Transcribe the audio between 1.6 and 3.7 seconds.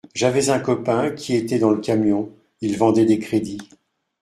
le camion, il vendait des crédits